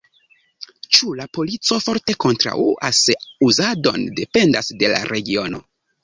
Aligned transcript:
Ĉu 0.97 1.09
la 1.17 1.25
polico 1.37 1.75
forte 1.87 2.15
kontraŭas 2.23 3.01
uzadon, 3.49 4.07
dependas 4.21 4.71
de 4.81 4.91
la 4.95 5.03
regiono. 5.11 5.61